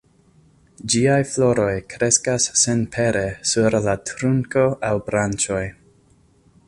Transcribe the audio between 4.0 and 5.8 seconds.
trunko aŭ branĉoj.